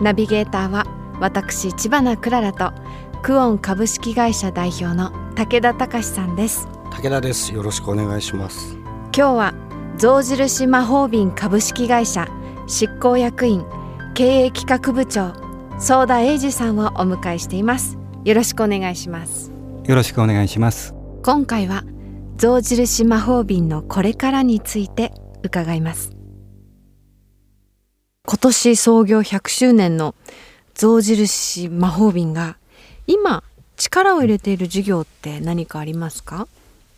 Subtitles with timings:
[0.00, 0.86] ナビゲーターは
[1.20, 2.72] 私千葉なクララと
[3.22, 6.66] クオン株式会社代表の武田隆さんです。
[6.90, 7.54] 武田です。
[7.54, 8.76] よろしくお願いします。
[8.76, 9.54] 今日は
[9.98, 12.28] 象印魔法瓶株式会社
[12.66, 13.64] 執行役員
[14.14, 15.34] 経営企画部長
[15.78, 17.98] 相田英二さんをお迎えしています。
[18.24, 19.52] よろしくお願いします。
[19.84, 20.94] よろしくお願いします。
[21.22, 21.84] 今回は
[22.38, 25.12] 象印魔法瓶のこれからについて
[25.42, 26.19] 伺います
[28.30, 30.14] 今年創業100周年の
[30.74, 32.58] 象印魔法瓶が
[33.08, 33.42] 今
[33.76, 36.46] 力を入れている事業って何かありますか？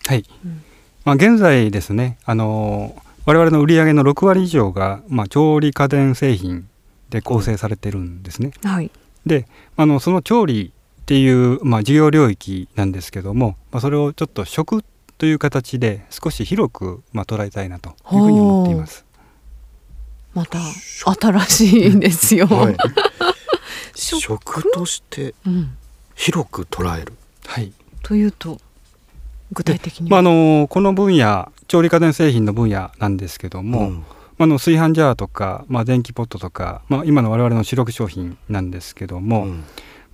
[0.07, 0.63] はい、うん
[1.07, 6.69] まあ、現在ですねあの我々の売上の6割以上が、まあ、調理家電製品
[7.09, 8.51] で構成されてるんですね。
[8.63, 8.91] はい、
[9.25, 9.47] で
[9.79, 14.85] あのその調理っていう、まあ、事業領域なんですけども、まあ、それをちょっと食
[15.17, 19.07] という形で少し広く、まあ、捉えたいなというふうに思っています。
[20.35, 22.47] また新しいですよ。
[22.47, 22.77] はい、
[23.95, 25.35] 食として
[26.15, 27.13] 広く捉える。
[27.47, 28.59] はい、というと
[29.53, 34.05] 具体的にまあ、あのこの分野調理家電製品の分野なんですけども、うん、
[34.39, 39.65] あの炊飯ジャーとか、まあ、電気ポットとか、まあ、今の我々の主力商品なんですけども、うん、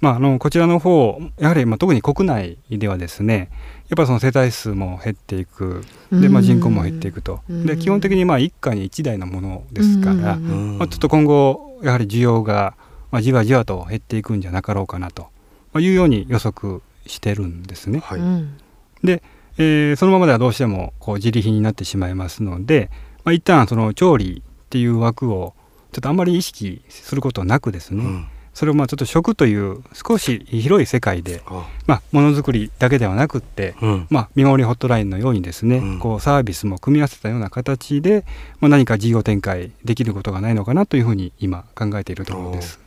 [0.01, 3.51] まあ、あのこちらの方やはり、まあ、特に国内ではですね
[3.89, 5.85] やっぱその世帯数も減っていく。
[6.13, 12.75] で、まあ、人口も減っていくと、で基本的にまあ一家に一台のものですから、まあ、ちょっと今後やはり需要が、
[13.11, 15.29] まあ、じわじわと減っていくんじゃなかろうかなと。
[15.77, 18.01] いうように予測してるんですね。
[18.01, 19.07] はい。
[19.07, 19.23] で、
[19.59, 22.91] えー、そのままではどうしてもこう自利品になってしまいますので、
[23.25, 25.55] まあ、一旦その調理っていう枠を
[25.93, 31.43] ちょっとあんまり意識することなくですね、うん、それをまあちょっと食という少し広い世界で
[31.87, 32.03] まあ。
[32.11, 38.25] ものづくりだけではなくって、うん、まあ見守りホットラインのようにですね、うん、こうサービスも組み合わせたような形で、
[38.59, 42.81] まあ、何か事業展開できることがないのかなというふうに今考えているところです。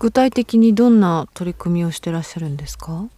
[0.00, 3.08] 具体的にどんな取り組みをしてらっしゃるんですか、はい。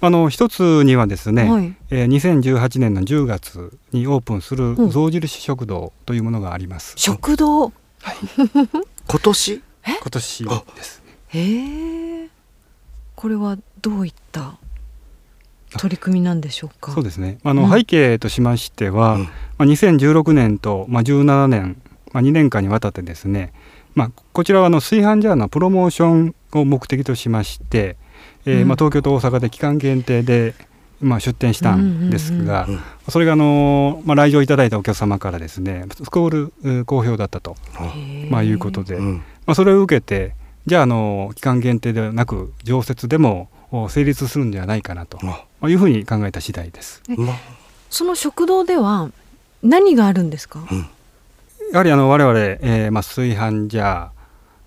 [0.00, 6.94] あの一つにはですね、はい、えー、2018年の10月にオープンする象印食堂というものがあります。
[6.96, 7.72] 食堂、はい、
[9.06, 9.62] 今年？
[9.84, 10.44] 今年
[10.74, 11.03] です。
[11.34, 12.28] へえ。
[13.16, 14.56] これはどういった
[15.78, 16.92] 取り組みなんでしょうか？
[16.92, 17.38] そうですね。
[17.44, 21.80] あの、うん、背景としましては、うん、まあ2016年とまあ17年、
[22.12, 23.52] まあ2年間にわたってですね、
[23.94, 27.96] まあこちらはあの炊飯ジャーのプロモーションを目的としまして。
[28.46, 30.54] えーまあ、東京と大阪で期間限定で、
[31.00, 32.68] まあ、出店したんですが、
[33.08, 37.56] それがあの、まあ、来場いただいたお客様からですねスコール好評だったと、
[38.28, 40.34] まあ、いうことで、まあ、それを受けて
[40.66, 43.48] じゃああの期間限定ではなく常設でも
[43.88, 47.02] 成立するんじゃないかなと、まあ、いうふうに考えた次第です。
[47.90, 49.10] その食堂では
[49.62, 50.78] 何があるんですか、うん、
[51.72, 54.10] やはりあの我々、えーまあ、炊飯ジャ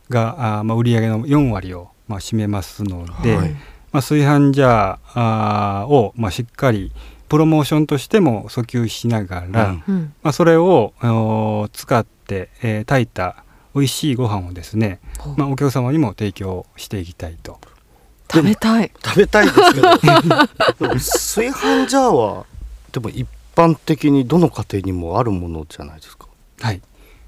[0.10, 6.92] ーがあ、まあ、売上の4割をまあ、占めますので、はい、まあ、炊飯ジャーを、まあ、しっかり
[7.30, 10.94] プロモーションとしても訴求しながら、うん、まあ、それを
[11.74, 13.44] 使って、えー、炊いた
[13.78, 15.00] 美味しいご飯をですね、
[15.36, 17.60] まあ、お客様にも提供していきたいと。
[18.32, 18.92] 食べたい。
[19.06, 19.88] 食べたいですけど。
[20.98, 22.46] 炊飯ジャーは
[22.92, 26.28] でも一般的にどの家庭にもあるものじゃないですか？
[26.62, 26.82] はい。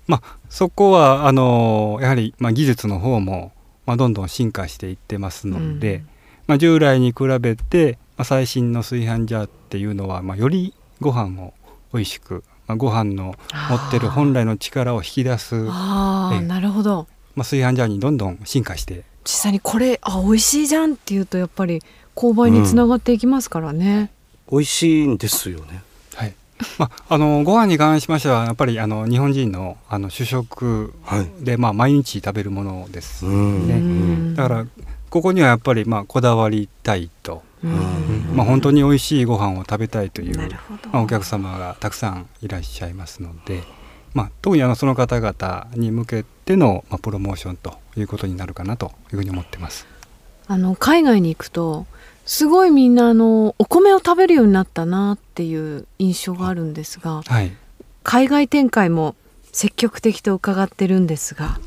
[0.07, 3.51] まあそこはあのやはり、まあ、技術の方も
[3.85, 6.09] まあ、どんどん進化していってますので、うん、
[6.45, 11.55] まあ、従来に比べて、まあ、最新の炊飯ジャーっていうのは、まあ、よりご飯を
[11.91, 13.33] 美味しく、まあ、ご飯の
[13.69, 15.67] 持ってる本来の力を引き出す。
[15.69, 19.03] あなるほど、まあ、炊飯ジャーにどんどん進化して。
[19.25, 21.81] 実際にこれあ美味しいじゃんっていうとやっぱり
[22.15, 24.11] 購買につながっていきますからね、
[24.51, 25.83] うん、美味しいんですよね。
[26.77, 30.93] まあ、あのご飯に関しましてはやっぱりあの日本人のあの主食
[31.39, 34.35] で、はい、まあ、毎日食べるものですね。
[34.35, 34.65] だから
[35.09, 40.37] ここにはやっぱりまあこだわりたいと、まあ、本当に美味しいご飯を食べたいという、
[40.91, 43.63] まあ、お客様がたくさんいらっしゃいますので、
[44.13, 49.87] まあ、特にあのその方々に向けての、まあ、プロモーションということになるかなというふうに思ってます。
[50.47, 51.85] あの海外に行くと
[52.25, 57.51] すごいみんなあのお米を食べるようになったなっていう印象があるんですが、はい、
[58.03, 59.15] 海外展開も
[59.51, 61.59] 積極的と伺ってるんですが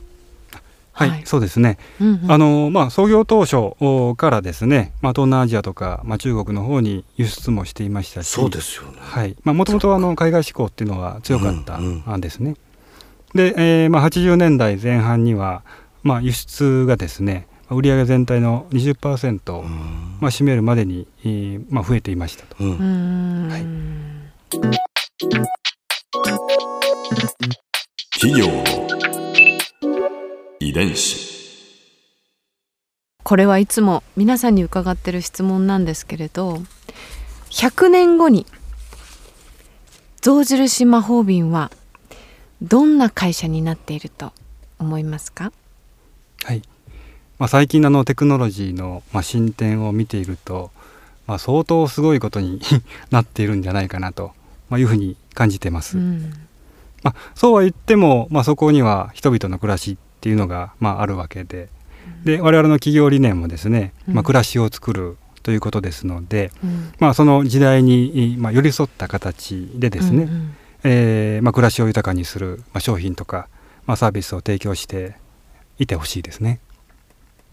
[1.03, 1.79] はい、はい、そうですね。
[2.01, 8.99] うんうん、あのまあ創業当初からですね、まあ東南アジアとかまあ中国の方に輸出もしていましたし、そうですよね。
[9.01, 9.37] はい。
[9.45, 12.57] まあもともとあの海外志向っていうのは強かったんですね。
[13.35, 15.63] うんうん、で、えー、まあ80年代前半には
[16.03, 22.63] まあ輸出がですね、売上全体の20%をまあ占めるまでに、えー、まあ増えていましたと。
[22.63, 23.67] はい。
[28.21, 28.82] 企業
[30.73, 31.31] 遺伝子。
[33.23, 36.63] これはいつも皆さんに伺ってる質問なんですけれど
[37.51, 38.47] 100年後に
[40.23, 41.71] 象印魔法瓶は
[42.63, 44.33] どんな会社になっていると
[44.79, 45.53] 思いますか？
[46.43, 46.63] はい、
[47.39, 50.71] まあ、最近のテクノロジーの、まあ、進展を見ていると、
[51.27, 52.61] まあ、相当すごいことに
[53.13, 54.33] なっているんじゃないかなと、
[54.71, 55.99] まあ、いうふうに感じてます。
[55.99, 56.33] うん。
[57.03, 61.69] まあ、そうは言っても、まあ、そこには人々の暮らしっていうのが、まあ、あるわけで。
[62.25, 73.49] で我々の企業理念もですね、まあ、暮らしを作るということですので、うん、まあ、その時代に、まあ、寄り添った形でですね、うんうん、えー、まあ、暮らしを豊かにする、まあ、商品とか、
[73.87, 75.17] まあ、サービスを提供して
[75.79, 76.61] いてほしいですね。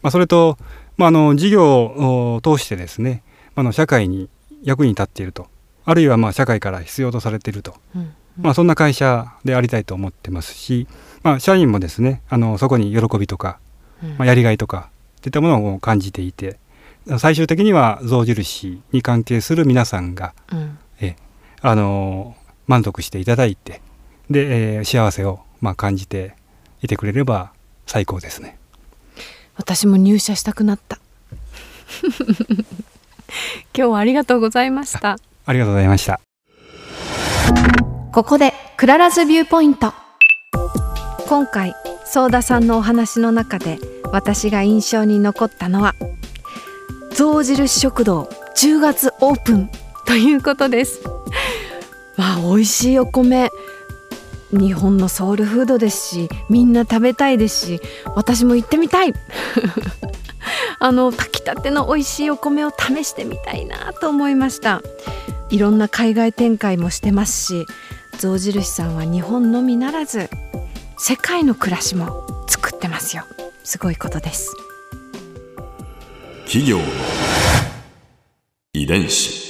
[0.04, 0.58] まあ、それと、
[0.98, 3.24] まあ、あの事業を通してですね
[3.56, 4.30] あの社会に
[4.64, 5.48] 役に立っていると。
[5.86, 10.88] あるいはまあ社会から必要とされていると、うんまあ、そんな会社でありたいと思ってますし、
[11.24, 13.60] まあ、社員もですねあのそこに喜びとか、
[14.18, 14.90] まあ、やりがいとか
[15.22, 16.58] といったものを感じていて
[17.18, 21.16] 最終的には象印に関係する皆さんが、うん、え
[21.62, 22.36] あの
[22.68, 23.82] 満足していただいて
[24.30, 26.36] で、えー、幸せをまあ感じて
[26.82, 27.52] いてくれれば
[27.88, 28.58] 最高ですね。
[29.56, 31.00] 私も入社したくなった。
[33.76, 35.18] 今日はありがとうございました。
[35.46, 36.29] ありがとうございました
[38.12, 39.94] ここで Clara's Viewpoint。
[41.28, 41.76] 今回
[42.06, 43.78] ソーダさんのお話の中で
[44.12, 45.94] 私が印象に残ったのは
[47.14, 48.24] 象印食堂
[48.56, 49.70] 10月オープン
[50.08, 51.02] ということです。
[52.18, 53.52] まあ美味しいお米。
[54.52, 57.82] 日本のソウルフードですしみんな食べたいですし
[58.16, 59.14] 私も行ってみたい。
[60.82, 64.82] あの炊きたての美味しいお米を試してみたいなと思いました。
[65.50, 67.66] いろんな海外展開もしてますし
[68.20, 70.30] 象印さんは日本のみならず
[70.98, 73.24] 世界の暮らしも作ってますよ。
[73.64, 74.54] すごいことです。
[76.44, 76.80] 企業
[78.74, 79.48] 遺伝子。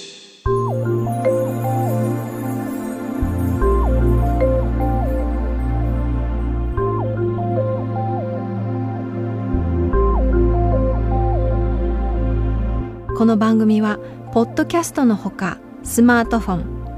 [13.18, 13.98] この番組は
[14.32, 16.79] ポッドキャストのほかスマートフォン